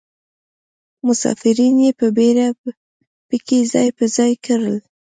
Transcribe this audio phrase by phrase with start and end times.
[1.07, 2.47] مسافرین یې په بیړه
[3.27, 4.77] په کې ځای پر ځای کړل.